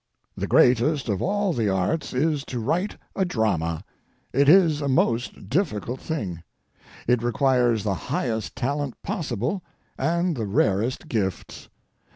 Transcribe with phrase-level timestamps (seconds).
[0.35, 3.83] The greatest of all the arts is to write a drama.
[4.33, 6.41] It is a most difficult thing.
[7.07, 9.61] It requires the highest talent possible
[9.99, 11.69] and the rarest gifts.